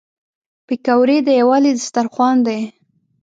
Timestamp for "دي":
2.47-2.59